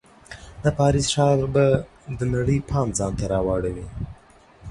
[0.63, 1.65] د پاریس ښار به
[2.17, 3.85] د نړۍ پام ځان ته راواړوي.